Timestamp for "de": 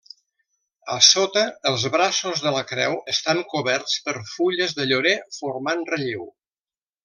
2.47-2.55, 4.81-4.89